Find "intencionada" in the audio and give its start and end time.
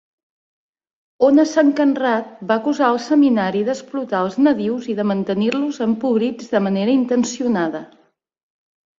7.01-7.83